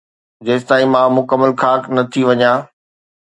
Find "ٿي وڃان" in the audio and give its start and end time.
2.11-2.57